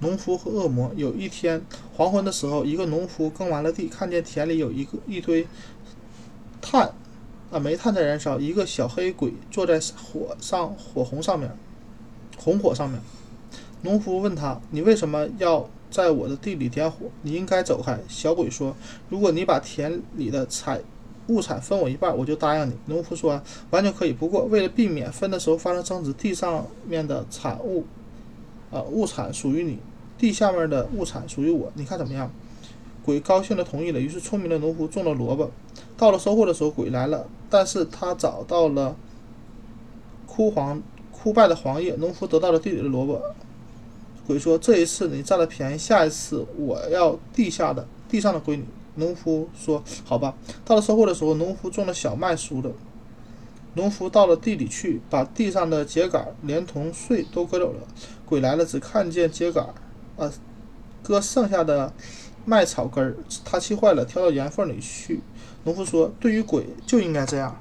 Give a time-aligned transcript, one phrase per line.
[0.00, 0.90] 农夫和恶魔。
[0.96, 1.62] 有一天
[1.94, 5.46] 黄昏的时候，一个农夫耕完了地，看见田里有一个一堆
[6.60, 6.92] 炭，
[7.50, 8.38] 啊，煤炭在燃烧。
[8.38, 11.50] 一个小黑鬼坐在火上，火红上面，
[12.36, 13.00] 红火上面。
[13.82, 17.06] 农夫问他：“你为什么要在我的地里点火？
[17.22, 18.74] 你应该走开。”小鬼说
[19.08, 20.80] ：“如果你把田里的采
[21.28, 23.40] 物产分我一半，我就答应你。”农夫说
[23.70, 27.84] ：“完全可以，不过为了避免分的时候发生争执，地上面的产物，
[28.76, 29.78] 啊，物产属于你，
[30.18, 31.72] 地下面的物产属于我。
[31.74, 32.30] 你看怎么样？”
[33.04, 34.00] 鬼高兴地同意了。
[34.00, 35.50] 于是聪明的农夫种了萝卜。
[35.96, 38.96] 到了收获的时候，鬼来了，但是他找到了
[40.26, 41.94] 枯黄枯败的黄叶。
[41.96, 43.22] 农夫得到了地里的萝卜。
[44.26, 48.64] 鬼说：“这一次你占了便宜，下一次我要地下的、地上的归你。”
[48.96, 50.34] 农夫说：“好吧。”
[50.66, 52.72] 到了收获的时候，农夫种了小麦，熟了。
[53.76, 57.86] 农夫到了地里去，把地上的秸秆连同穗都割走了。
[58.24, 59.68] 鬼来了，只看见秸秆，
[60.16, 60.32] 呃，
[61.02, 61.92] 割剩下的
[62.46, 65.20] 麦草根儿，他气坏了，跳到岩缝里去。
[65.64, 67.60] 农夫说：“对于鬼就应该这样。”